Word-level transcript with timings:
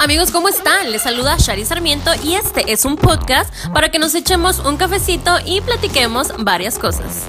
Amigos, 0.00 0.30
¿cómo 0.30 0.48
están? 0.48 0.90
Les 0.90 1.02
saluda 1.02 1.36
Shari 1.36 1.66
Sarmiento 1.66 2.10
y 2.24 2.34
este 2.34 2.72
es 2.72 2.86
un 2.86 2.96
podcast 2.96 3.52
para 3.74 3.90
que 3.90 3.98
nos 3.98 4.14
echemos 4.14 4.58
un 4.60 4.78
cafecito 4.78 5.36
y 5.44 5.60
platiquemos 5.60 6.32
varias 6.38 6.78
cosas. 6.78 7.26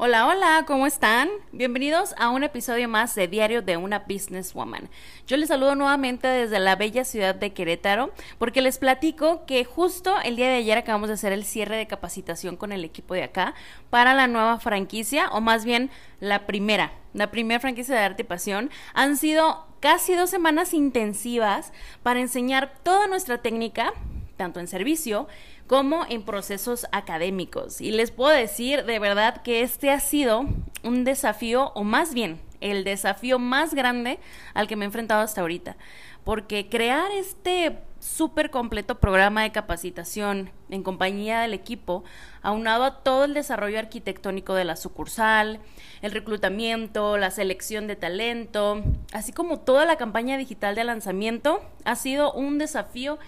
Hola, 0.00 0.28
hola, 0.28 0.62
¿cómo 0.64 0.86
están? 0.86 1.28
Bienvenidos 1.50 2.14
a 2.18 2.28
un 2.28 2.44
episodio 2.44 2.88
más 2.88 3.16
de 3.16 3.26
Diario 3.26 3.62
de 3.62 3.76
una 3.76 4.04
Businesswoman. 4.08 4.88
Yo 5.26 5.36
les 5.36 5.48
saludo 5.48 5.74
nuevamente 5.74 6.28
desde 6.28 6.60
la 6.60 6.76
bella 6.76 7.04
ciudad 7.04 7.34
de 7.34 7.52
Querétaro 7.52 8.12
porque 8.38 8.62
les 8.62 8.78
platico 8.78 9.44
que 9.44 9.64
justo 9.64 10.14
el 10.22 10.36
día 10.36 10.46
de 10.46 10.58
ayer 10.58 10.78
acabamos 10.78 11.08
de 11.08 11.14
hacer 11.14 11.32
el 11.32 11.44
cierre 11.44 11.76
de 11.76 11.88
capacitación 11.88 12.56
con 12.56 12.70
el 12.70 12.84
equipo 12.84 13.14
de 13.14 13.24
acá 13.24 13.56
para 13.90 14.14
la 14.14 14.28
nueva 14.28 14.60
franquicia 14.60 15.30
o 15.30 15.40
más 15.40 15.64
bien 15.64 15.90
la 16.20 16.46
primera, 16.46 16.92
la 17.12 17.32
primera 17.32 17.58
franquicia 17.58 17.96
de 17.96 18.02
arte 18.02 18.22
y 18.22 18.26
pasión. 18.26 18.70
Han 18.94 19.16
sido 19.16 19.66
casi 19.80 20.14
dos 20.14 20.30
semanas 20.30 20.74
intensivas 20.74 21.72
para 22.04 22.20
enseñar 22.20 22.72
toda 22.84 23.08
nuestra 23.08 23.38
técnica, 23.38 23.92
tanto 24.38 24.60
en 24.60 24.68
servicio, 24.68 25.28
como 25.66 26.06
en 26.08 26.22
procesos 26.22 26.86
académicos. 26.92 27.82
Y 27.82 27.90
les 27.90 28.10
puedo 28.10 28.34
decir 28.34 28.86
de 28.86 28.98
verdad 28.98 29.42
que 29.42 29.60
este 29.60 29.90
ha 29.90 30.00
sido 30.00 30.46
un 30.82 31.04
desafío, 31.04 31.72
o 31.74 31.84
más 31.84 32.14
bien 32.14 32.40
el 32.60 32.84
desafío 32.84 33.38
más 33.38 33.74
grande 33.74 34.18
al 34.54 34.66
que 34.66 34.76
me 34.76 34.84
he 34.84 34.86
enfrentado 34.86 35.20
hasta 35.20 35.42
ahorita. 35.42 35.76
Porque 36.24 36.68
crear 36.70 37.10
este 37.12 37.78
súper 38.00 38.50
completo 38.50 39.00
programa 39.00 39.42
de 39.42 39.52
capacitación 39.52 40.50
en 40.70 40.82
compañía 40.82 41.40
del 41.40 41.54
equipo, 41.54 42.04
aunado 42.42 42.84
a 42.84 43.02
todo 43.02 43.24
el 43.24 43.34
desarrollo 43.34 43.78
arquitectónico 43.78 44.54
de 44.54 44.64
la 44.64 44.76
sucursal, 44.76 45.60
el 46.02 46.12
reclutamiento, 46.12 47.18
la 47.18 47.30
selección 47.30 47.86
de 47.86 47.96
talento, 47.96 48.82
así 49.12 49.32
como 49.32 49.60
toda 49.60 49.84
la 49.84 49.96
campaña 49.96 50.36
digital 50.36 50.74
de 50.74 50.84
lanzamiento, 50.84 51.60
ha 51.84 51.96
sido 51.96 52.32
un 52.32 52.58
desafío 52.58 53.18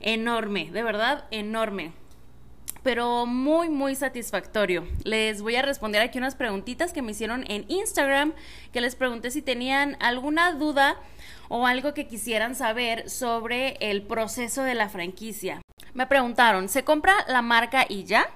enorme, 0.00 0.70
de 0.70 0.82
verdad 0.82 1.24
enorme 1.30 1.92
pero 2.82 3.26
muy, 3.26 3.68
muy 3.68 3.94
satisfactorio. 3.94 4.86
Les 5.04 5.42
voy 5.42 5.56
a 5.56 5.62
responder 5.62 6.00
aquí 6.00 6.18
unas 6.18 6.34
preguntitas 6.34 6.92
que 6.92 7.02
me 7.02 7.12
hicieron 7.12 7.44
en 7.48 7.64
Instagram, 7.68 8.32
que 8.72 8.80
les 8.80 8.96
pregunté 8.96 9.30
si 9.30 9.42
tenían 9.42 9.96
alguna 10.00 10.52
duda 10.52 10.96
o 11.48 11.66
algo 11.66 11.94
que 11.94 12.06
quisieran 12.06 12.54
saber 12.54 13.10
sobre 13.10 13.76
el 13.80 14.02
proceso 14.02 14.62
de 14.62 14.74
la 14.74 14.88
franquicia. 14.88 15.60
Me 15.94 16.06
preguntaron, 16.06 16.68
¿se 16.68 16.84
compra 16.84 17.14
la 17.28 17.42
marca 17.42 17.84
y 17.88 18.04
ya? 18.04 18.28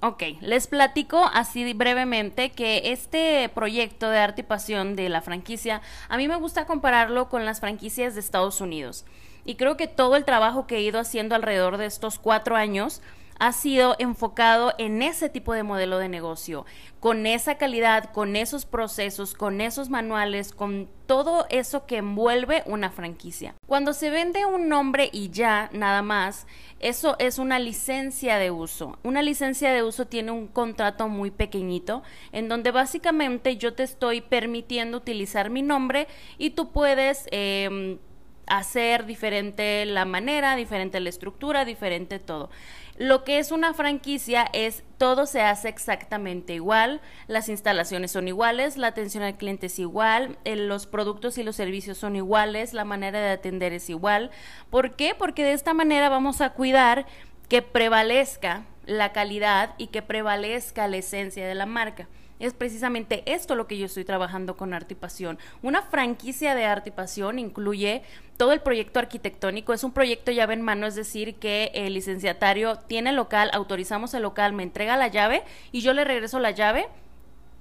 Ok, 0.00 0.24
les 0.40 0.66
platico 0.66 1.30
así 1.32 1.72
brevemente 1.74 2.50
que 2.50 2.90
este 2.92 3.48
proyecto 3.54 4.10
de 4.10 4.18
arte 4.18 4.40
y 4.40 4.44
pasión 4.44 4.96
de 4.96 5.08
la 5.08 5.22
franquicia, 5.22 5.80
a 6.08 6.16
mí 6.16 6.26
me 6.26 6.34
gusta 6.34 6.66
compararlo 6.66 7.28
con 7.28 7.44
las 7.44 7.60
franquicias 7.60 8.14
de 8.14 8.20
Estados 8.20 8.60
Unidos. 8.60 9.04
Y 9.44 9.56
creo 9.56 9.76
que 9.76 9.88
todo 9.88 10.16
el 10.16 10.24
trabajo 10.24 10.66
que 10.66 10.76
he 10.76 10.82
ido 10.82 11.00
haciendo 11.00 11.34
alrededor 11.34 11.76
de 11.76 11.86
estos 11.86 12.18
cuatro 12.18 12.56
años 12.56 13.02
ha 13.42 13.52
sido 13.52 13.96
enfocado 13.98 14.72
en 14.78 15.02
ese 15.02 15.28
tipo 15.28 15.52
de 15.52 15.64
modelo 15.64 15.98
de 15.98 16.08
negocio, 16.08 16.64
con 17.00 17.26
esa 17.26 17.56
calidad, 17.56 18.12
con 18.12 18.36
esos 18.36 18.66
procesos, 18.66 19.34
con 19.34 19.60
esos 19.60 19.90
manuales, 19.90 20.52
con 20.52 20.88
todo 21.06 21.46
eso 21.50 21.84
que 21.84 21.96
envuelve 21.96 22.62
una 22.66 22.90
franquicia. 22.90 23.56
Cuando 23.66 23.94
se 23.94 24.10
vende 24.10 24.46
un 24.46 24.68
nombre 24.68 25.10
y 25.12 25.30
ya, 25.30 25.70
nada 25.72 26.02
más, 26.02 26.46
eso 26.78 27.16
es 27.18 27.38
una 27.38 27.58
licencia 27.58 28.38
de 28.38 28.52
uso. 28.52 28.96
Una 29.02 29.22
licencia 29.22 29.72
de 29.72 29.82
uso 29.82 30.06
tiene 30.06 30.30
un 30.30 30.46
contrato 30.46 31.08
muy 31.08 31.32
pequeñito 31.32 32.04
en 32.30 32.48
donde 32.48 32.70
básicamente 32.70 33.56
yo 33.56 33.74
te 33.74 33.82
estoy 33.82 34.20
permitiendo 34.20 34.98
utilizar 34.98 35.50
mi 35.50 35.62
nombre 35.62 36.06
y 36.38 36.50
tú 36.50 36.70
puedes... 36.70 37.26
Eh, 37.32 37.98
hacer 38.46 39.06
diferente 39.06 39.84
la 39.86 40.04
manera, 40.04 40.56
diferente 40.56 41.00
la 41.00 41.08
estructura, 41.08 41.64
diferente 41.64 42.18
todo. 42.18 42.50
Lo 42.98 43.24
que 43.24 43.38
es 43.38 43.52
una 43.52 43.72
franquicia 43.72 44.48
es 44.52 44.84
todo 44.98 45.24
se 45.24 45.40
hace 45.40 45.68
exactamente 45.68 46.54
igual, 46.54 47.00
las 47.26 47.48
instalaciones 47.48 48.12
son 48.12 48.28
iguales, 48.28 48.76
la 48.76 48.88
atención 48.88 49.22
al 49.22 49.36
cliente 49.36 49.66
es 49.66 49.78
igual, 49.78 50.36
eh, 50.44 50.56
los 50.56 50.86
productos 50.86 51.38
y 51.38 51.42
los 51.42 51.56
servicios 51.56 51.96
son 51.96 52.16
iguales, 52.16 52.74
la 52.74 52.84
manera 52.84 53.18
de 53.18 53.30
atender 53.30 53.72
es 53.72 53.88
igual. 53.88 54.30
¿Por 54.68 54.94
qué? 54.94 55.14
Porque 55.18 55.42
de 55.42 55.54
esta 55.54 55.72
manera 55.72 56.10
vamos 56.10 56.42
a 56.42 56.50
cuidar 56.50 57.06
que 57.48 57.62
prevalezca 57.62 58.66
la 58.84 59.12
calidad 59.12 59.74
y 59.78 59.86
que 59.86 60.02
prevalezca 60.02 60.86
la 60.86 60.98
esencia 60.98 61.46
de 61.46 61.54
la 61.54 61.66
marca. 61.66 62.08
Es 62.42 62.54
precisamente 62.54 63.22
esto 63.26 63.54
lo 63.54 63.68
que 63.68 63.78
yo 63.78 63.86
estoy 63.86 64.04
trabajando 64.04 64.56
con 64.56 64.74
Arte 64.74 64.94
y 64.94 64.96
Pasión. 64.96 65.38
Una 65.62 65.80
franquicia 65.80 66.56
de 66.56 66.64
Arte 66.64 66.88
y 66.88 66.92
Pasión 66.92 67.38
incluye 67.38 68.02
todo 68.36 68.50
el 68.50 68.58
proyecto 68.58 68.98
arquitectónico. 68.98 69.72
Es 69.72 69.84
un 69.84 69.92
proyecto 69.92 70.32
llave 70.32 70.54
en 70.54 70.60
mano, 70.60 70.88
es 70.88 70.96
decir, 70.96 71.36
que 71.36 71.70
el 71.72 71.94
licenciatario 71.94 72.78
tiene 72.80 73.12
local, 73.12 73.48
autorizamos 73.52 74.12
el 74.14 74.22
local, 74.22 74.54
me 74.54 74.64
entrega 74.64 74.96
la 74.96 75.06
llave 75.06 75.44
y 75.70 75.82
yo 75.82 75.92
le 75.92 76.02
regreso 76.02 76.40
la 76.40 76.50
llave 76.50 76.88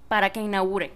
para 0.08 0.32
que 0.32 0.40
inaugure. 0.40 0.92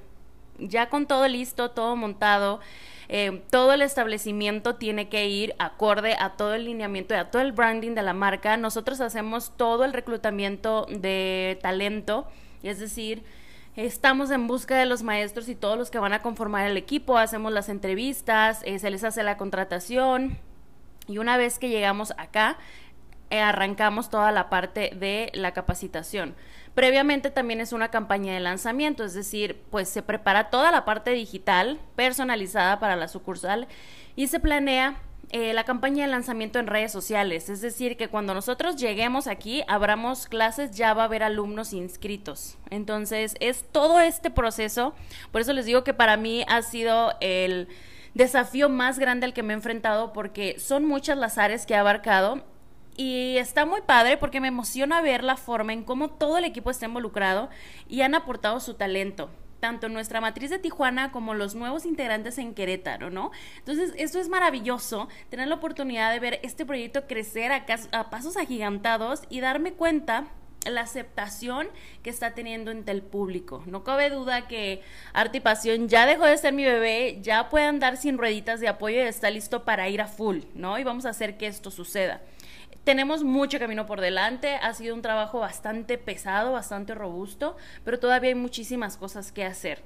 Ya 0.58 0.90
con 0.90 1.06
todo 1.06 1.28
listo, 1.28 1.70
todo 1.70 1.96
montado. 1.96 2.62
Eh, 3.08 3.44
todo 3.52 3.74
el 3.74 3.84
establecimiento 3.84 4.78
tiene 4.78 5.10
que 5.10 5.28
ir 5.28 5.54
acorde 5.60 6.16
a 6.20 6.32
todo 6.32 6.56
el 6.56 6.66
lineamiento 6.66 7.14
y 7.14 7.18
a 7.18 7.30
todo 7.30 7.44
el 7.44 7.52
branding 7.52 7.94
de 7.94 8.02
la 8.02 8.14
marca. 8.14 8.58
Nosotros 8.58 9.00
hacemos 9.00 9.52
todo 9.56 9.86
el 9.86 9.94
reclutamiento 9.94 10.88
de 10.90 11.60
talento, 11.62 12.26
es 12.64 12.80
decir, 12.80 13.22
Estamos 13.76 14.32
en 14.32 14.48
busca 14.48 14.78
de 14.78 14.86
los 14.86 15.04
maestros 15.04 15.50
y 15.50 15.56
todos 15.56 15.78
los 15.78 15.92
que 15.92 16.00
van 16.00 16.14
a 16.14 16.22
conformar 16.22 16.66
el 16.66 16.78
equipo, 16.78 17.18
hacemos 17.18 17.52
las 17.52 17.68
entrevistas, 17.68 18.62
eh, 18.64 18.80
se 18.80 18.90
les 18.90 19.04
hace 19.04 19.22
la 19.22 19.36
contratación 19.36 20.38
y 21.08 21.18
una 21.18 21.36
vez 21.36 21.60
que 21.60 21.68
llegamos 21.68 22.14
acá, 22.18 22.58
eh, 23.32 23.42
arrancamos 23.42 24.10
toda 24.10 24.32
la 24.32 24.50
parte 24.50 24.92
de 24.96 25.30
la 25.34 25.52
capacitación. 25.52 26.36
Previamente 26.74 27.32
también 27.32 27.60
es 27.60 27.74
una 27.74 27.90
campaña 27.90 28.34
de 28.34 28.40
lanzamiento, 28.40 29.04
es 29.04 29.14
decir, 29.14 29.62
pues 29.72 29.90
se 29.90 30.02
prepara 30.02 30.50
toda 30.50 30.72
la 30.72 30.86
parte 30.86 31.12
digital 31.12 31.78
personalizada 31.98 32.80
para 32.80 32.96
la 32.96 33.10
sucursal 33.10 33.68
y 34.16 34.28
se 34.28 34.40
planea 34.40 35.02
eh, 35.32 35.54
la 35.54 35.64
campaña 35.64 36.06
de 36.06 36.12
lanzamiento 36.12 36.60
en 36.60 36.68
redes 36.68 36.92
sociales. 36.92 37.50
Es 37.50 37.62
decir, 37.62 37.98
que 37.98 38.08
cuando 38.08 38.34
nosotros 38.34 38.76
lleguemos 38.76 39.28
aquí, 39.28 39.64
abramos 39.68 40.28
clases, 40.28 40.72
ya 40.72 40.94
va 40.94 41.04
a 41.04 41.06
haber 41.06 41.24
alumnos 41.24 41.74
inscritos. 41.74 42.58
Entonces, 42.70 43.36
es 43.40 43.66
todo 43.72 44.00
este 44.00 44.30
proceso. 44.30 44.94
Por 45.32 45.42
eso 45.42 45.54
les 45.54 45.66
digo 45.66 45.84
que 45.84 45.94
para 45.94 46.18
mí 46.18 46.46
ha 46.48 46.62
sido 46.62 47.14
el 47.22 47.68
desafío 48.14 48.70
más 48.70 48.98
grande 48.98 49.26
al 49.26 49.34
que 49.34 49.44
me 49.44 49.54
he 49.54 49.56
enfrentado 49.58 50.14
porque 50.14 50.58
son 50.60 50.86
muchas 50.86 51.18
las 51.18 51.38
áreas 51.38 51.66
que 51.66 51.74
he 51.74 51.78
abarcado 51.78 52.44
y 52.96 53.36
está 53.38 53.66
muy 53.66 53.82
padre 53.82 54.16
porque 54.16 54.40
me 54.40 54.48
emociona 54.48 55.02
ver 55.02 55.24
la 55.24 55.36
forma 55.36 55.74
en 55.74 55.84
cómo 55.84 56.10
todo 56.12 56.38
el 56.38 56.46
equipo 56.46 56.72
está 56.72 56.86
involucrado 56.86 57.50
y 57.90 58.02
han 58.02 58.16
aportado 58.16 58.62
su 58.62 58.76
talento 58.76 59.30
tanto 59.60 59.90
nuestra 59.90 60.22
matriz 60.22 60.50
de 60.50 60.60
Tijuana 60.60 61.12
como 61.12 61.34
los 61.34 61.56
nuevos 61.56 61.86
integrantes 61.86 62.38
en 62.38 62.54
Querétaro, 62.54 63.10
¿no? 63.10 63.32
Entonces, 63.58 63.94
esto 63.98 64.20
es 64.20 64.30
maravilloso, 64.30 65.08
tener 65.30 65.48
la 65.48 65.56
oportunidad 65.56 66.12
de 66.12 66.20
ver 66.20 66.40
este 66.44 66.66
proyecto 66.66 67.08
crecer 67.08 67.52
a, 67.52 68.10
pasos 68.10 68.38
agigantados 68.38 69.24
y 69.30 69.40
darme 69.40 69.74
cuenta 69.74 70.28
la 70.66 70.82
aceptación 70.82 71.68
que 72.02 72.10
está 72.10 72.34
teniendo 72.34 72.72
entre 72.72 72.94
el 72.94 73.04
público. 73.04 73.64
No 73.68 73.84
cabe 73.84 74.10
duda 74.10 74.48
que 74.48 74.82
Arte 75.14 75.38
y 75.38 75.42
Pasión 75.42 75.88
ya 75.88 76.06
dejó 76.08 76.26
de 76.26 76.38
ser 76.38 76.54
mi 76.54 76.66
bebé, 76.66 77.20
ya 77.22 77.50
puede 77.50 77.66
andar 77.66 77.98
sin 77.98 78.18
rueditas 78.18 78.60
de 78.60 78.68
apoyo 78.68 78.98
y 78.98 79.02
está 79.02 79.30
listo 79.30 79.64
para 79.64 79.90
ir 79.90 80.02
a 80.02 80.08
full, 80.08 80.40
¿no? 80.56 80.80
Y 80.80 80.84
vamos 80.84 81.06
a 81.06 81.10
hacer 81.10 81.38
que 81.38 81.46
esto 81.46 81.70
suceda. 81.70 82.22
Tenemos 82.86 83.24
mucho 83.24 83.58
camino 83.58 83.88
por 83.88 84.00
delante, 84.00 84.58
ha 84.58 84.72
sido 84.76 84.94
un 84.94 85.02
trabajo 85.02 85.40
bastante 85.40 85.98
pesado, 85.98 86.52
bastante 86.52 86.94
robusto, 86.94 87.58
pero 87.84 88.00
todavía 88.00 88.30
hay 88.30 88.36
muchísimas 88.36 88.96
cosas 88.96 89.32
que 89.32 89.44
hacer. 89.44 89.82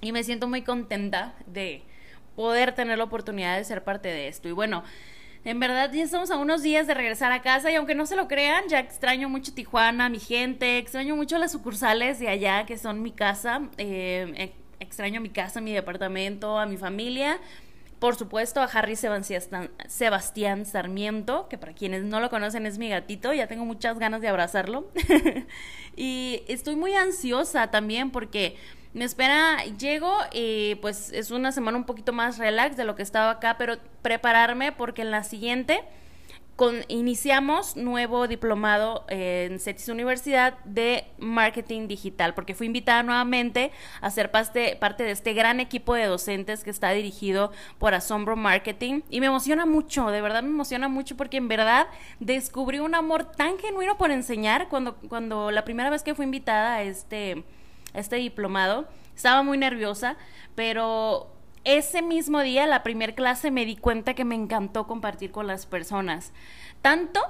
Y 0.00 0.12
me 0.12 0.24
siento 0.24 0.48
muy 0.48 0.62
contenta 0.62 1.34
de 1.46 1.82
poder 2.34 2.74
tener 2.74 2.96
la 2.96 3.04
oportunidad 3.04 3.58
de 3.58 3.64
ser 3.64 3.84
parte 3.84 4.08
de 4.08 4.28
esto. 4.28 4.48
Y 4.48 4.52
bueno, 4.52 4.82
en 5.44 5.60
verdad 5.60 5.92
ya 5.92 6.02
estamos 6.02 6.30
a 6.30 6.38
unos 6.38 6.62
días 6.62 6.86
de 6.86 6.94
regresar 6.94 7.32
a 7.32 7.42
casa 7.42 7.70
y 7.70 7.74
aunque 7.74 7.94
no 7.94 8.06
se 8.06 8.16
lo 8.16 8.28
crean, 8.28 8.66
ya 8.66 8.78
extraño 8.78 9.28
mucho 9.28 9.52
Tijuana, 9.52 10.08
mi 10.08 10.18
gente, 10.18 10.78
extraño 10.78 11.16
mucho 11.16 11.36
las 11.36 11.52
sucursales 11.52 12.18
de 12.18 12.28
allá 12.28 12.64
que 12.64 12.78
son 12.78 13.02
mi 13.02 13.12
casa, 13.12 13.68
eh, 13.76 14.54
extraño 14.80 15.20
mi 15.20 15.28
casa, 15.28 15.60
mi 15.60 15.74
departamento, 15.74 16.58
a 16.58 16.64
mi 16.64 16.78
familia 16.78 17.38
por 18.02 18.16
supuesto, 18.16 18.60
a 18.60 18.64
Harry 18.64 18.96
Sebastián 18.96 20.66
Sarmiento, 20.66 21.46
que 21.48 21.56
para 21.56 21.72
quienes 21.72 22.02
no 22.02 22.18
lo 22.18 22.30
conocen 22.30 22.66
es 22.66 22.76
mi 22.76 22.88
gatito, 22.88 23.32
ya 23.32 23.46
tengo 23.46 23.64
muchas 23.64 23.96
ganas 24.00 24.20
de 24.20 24.26
abrazarlo. 24.26 24.90
y 25.96 26.42
estoy 26.48 26.74
muy 26.74 26.96
ansiosa 26.96 27.70
también 27.70 28.10
porque 28.10 28.56
me 28.92 29.04
espera, 29.04 29.62
llego 29.78 30.12
y 30.32 30.74
pues 30.82 31.12
es 31.12 31.30
una 31.30 31.52
semana 31.52 31.78
un 31.78 31.84
poquito 31.84 32.12
más 32.12 32.38
relax 32.38 32.76
de 32.76 32.82
lo 32.82 32.96
que 32.96 33.04
estaba 33.04 33.30
acá, 33.30 33.54
pero 33.56 33.76
prepararme 34.02 34.72
porque 34.72 35.02
en 35.02 35.12
la 35.12 35.22
siguiente 35.22 35.84
iniciamos 36.88 37.76
nuevo 37.76 38.28
diplomado 38.28 39.04
en 39.08 39.58
CETIS 39.58 39.88
Universidad 39.88 40.58
de 40.64 41.06
Marketing 41.18 41.88
Digital, 41.88 42.34
porque 42.34 42.54
fui 42.54 42.66
invitada 42.66 43.02
nuevamente 43.02 43.72
a 44.00 44.10
ser 44.10 44.30
parte, 44.30 44.76
parte 44.76 45.02
de 45.02 45.10
este 45.10 45.32
gran 45.32 45.60
equipo 45.60 45.94
de 45.94 46.06
docentes 46.06 46.62
que 46.62 46.70
está 46.70 46.90
dirigido 46.90 47.52
por 47.78 47.94
Asombro 47.94 48.36
Marketing. 48.36 49.02
Y 49.10 49.20
me 49.20 49.26
emociona 49.26 49.66
mucho, 49.66 50.10
de 50.10 50.20
verdad 50.20 50.42
me 50.42 50.50
emociona 50.50 50.88
mucho, 50.88 51.16
porque 51.16 51.38
en 51.38 51.48
verdad 51.48 51.88
descubrí 52.20 52.78
un 52.78 52.94
amor 52.94 53.24
tan 53.24 53.58
genuino 53.58 53.98
por 53.98 54.10
enseñar 54.10 54.68
cuando, 54.68 54.96
cuando 55.08 55.50
la 55.50 55.64
primera 55.64 55.90
vez 55.90 56.02
que 56.02 56.14
fui 56.14 56.24
invitada 56.24 56.74
a 56.74 56.82
este, 56.82 57.44
a 57.94 57.98
este 57.98 58.16
diplomado. 58.16 58.86
Estaba 59.14 59.42
muy 59.42 59.58
nerviosa, 59.58 60.16
pero 60.54 61.32
ese 61.64 62.02
mismo 62.02 62.40
día, 62.40 62.66
la 62.66 62.82
primera 62.82 63.14
clase, 63.14 63.50
me 63.50 63.64
di 63.64 63.76
cuenta 63.76 64.14
que 64.14 64.24
me 64.24 64.34
encantó 64.34 64.86
compartir 64.86 65.30
con 65.30 65.46
las 65.46 65.66
personas. 65.66 66.32
Tanto, 66.80 67.20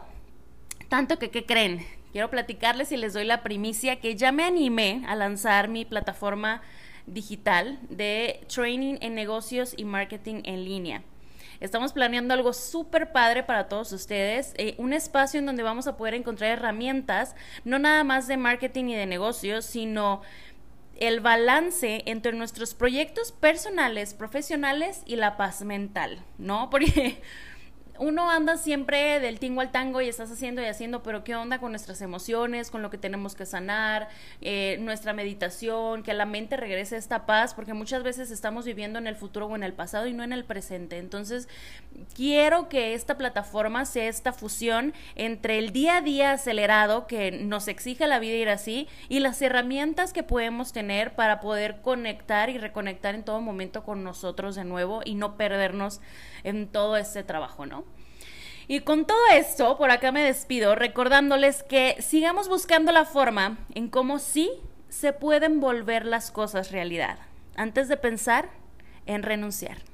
tanto 0.89 1.19
que, 1.19 1.31
¿qué 1.31 1.45
creen? 1.45 1.85
Quiero 2.13 2.31
platicarles 2.31 2.93
y 2.93 2.97
les 2.97 3.15
doy 3.15 3.25
la 3.25 3.43
primicia 3.43 4.01
que 4.01 4.17
ya 4.17 4.33
me 4.33 4.45
animé 4.45 5.03
a 5.07 5.15
lanzar 5.15 5.69
mi 5.69 5.85
plataforma 5.85 6.63
digital 7.07 7.79
de 7.89 8.45
training 8.55 8.97
en 9.01 9.15
negocios 9.15 9.75
y 9.77 9.85
marketing 9.85 10.43
en 10.45 10.65
línea. 10.65 11.03
Estamos 11.61 11.93
planeando 11.93 12.35
algo 12.35 12.53
súper 12.53 13.13
padre 13.13 13.45
para 13.45 13.69
todos 13.69 13.93
ustedes, 13.93 14.53
eh, 14.57 14.75
un 14.79 14.93
espacio 14.93 15.39
en 15.39 15.47
donde 15.47 15.63
vamos 15.63 15.87
a 15.87 15.97
poder 15.97 16.15
encontrar 16.15 16.51
herramientas, 16.51 17.37
no 17.65 17.79
nada 17.79 18.03
más 18.03 18.27
de 18.27 18.37
marketing 18.37 18.87
y 18.87 18.97
de 18.97 19.07
negocios, 19.07 19.65
sino 19.65 20.23
el 20.99 21.21
balance 21.21 22.03
entre 22.07 22.33
nuestros 22.33 22.75
proyectos 22.75 23.33
personales, 23.33 24.15
profesionales 24.15 25.03
y 25.07 25.17
la 25.17 25.37
paz 25.37 25.63
mental, 25.63 26.25
¿no? 26.39 26.71
Porque 26.71 27.21
uno 28.03 28.29
anda 28.31 28.57
siempre 28.57 29.21
del 29.21 29.39
tingo 29.39 29.61
al 29.61 29.71
tango 29.71 30.01
y 30.01 30.09
estás 30.09 30.29
haciendo 30.29 30.61
y 30.61 30.65
haciendo, 30.65 31.05
pero 31.05 31.23
¿qué 31.23 31.37
onda 31.37 31.61
con 31.61 31.71
nuestras 31.71 32.03
emociones, 32.03 32.69
con 32.69 32.83
lo 32.83 32.91
que 32.91 32.99
tenemos 32.99 33.37
que 33.37 33.47
sanar, 33.47 34.09
eh, 34.41 34.77
nuestra 34.81 35.13
meditación, 35.13 36.03
que 36.03 36.11
a 36.11 36.15
la 36.15 36.27
mente 36.27 36.57
regrese 36.57 36.97
esta 36.97 37.27
paz? 37.27 37.55
Porque 37.55 37.75
muchas 37.75 38.03
veces 38.03 38.33
estamos 38.33 38.65
viviendo 38.65 38.99
en 38.99 39.07
el 39.07 39.15
futuro 39.15 39.47
o 39.47 39.55
en 39.55 39.63
el 39.63 39.73
pasado 39.73 40.09
y 40.09 40.15
no 40.15 40.25
en 40.25 40.33
el 40.33 40.45
presente. 40.45 40.99
Entonces, 40.99 41.49
quiero 42.17 42.69
que 42.69 42.95
esta 42.95 43.17
plataforma 43.17 43.85
sea 43.85 44.09
esta 44.09 44.33
fusión 44.33 44.95
entre 45.15 45.59
el 45.59 45.73
día 45.73 45.99
a 45.99 46.01
día 46.01 46.33
acelerado 46.33 47.07
que 47.07 47.31
nos 47.31 47.69
exige 47.69 48.09
la 48.09 48.19
vida 48.19 48.35
ir 48.35 48.49
así 48.49 48.89
y 49.09 49.21
las 49.21 49.41
herramientas 49.43 50.13
que 50.13 50.25
podemos 50.25 50.73
tener 50.73 51.15
para 51.15 51.39
poder 51.39 51.81
conectar 51.83 52.51
y 52.51 52.59
reconectar 52.59 53.15
en 53.15 53.23
todo 53.23 53.41
momento 53.41 53.85
con 53.85 54.03
nosotros 54.03 54.57
de 54.57 54.65
nuevo 54.65 55.03
y 55.05 55.15
no 55.15 55.37
perdernos 55.37 56.01
en 56.43 56.67
todo 56.67 56.97
este 56.97 57.23
trabajo, 57.23 57.65
¿no? 57.65 57.92
Y 58.69 58.81
con 58.81 59.07
todo 59.07 59.19
esto, 59.33 59.77
por 59.77 59.91
acá 59.91 60.13
me 60.13 60.23
despido 60.23 60.75
recordándoles 60.75 61.63
que 61.63 61.97
sigamos 62.01 62.49
buscando 62.49 62.93
la 62.93 63.05
forma 63.05 63.59
en 63.75 63.89
cómo 63.89 64.19
sí 64.19 64.51
se 64.89 65.13
pueden 65.13 65.61
volver 65.61 66.05
las 66.05 66.31
cosas 66.31 66.71
realidad, 66.71 67.19
antes 67.57 67.89
de 67.89 67.97
pensar 67.97 68.51
en 69.07 69.23
renunciar. 69.23 69.92